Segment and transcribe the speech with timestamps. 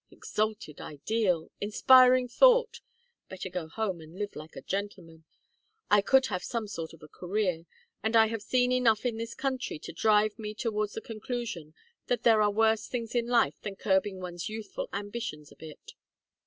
[0.09, 1.51] Exalted ideal!
[1.61, 2.81] Inspiring thought!
[3.29, 5.25] Better go home and live like a gentleman.
[5.91, 7.67] I could have some sort of a career,
[8.01, 11.75] and I have seen enough in this country to drive me towards the conclusion
[12.07, 15.93] that there are worse things in life than curbing one's youthful ambitions a bit."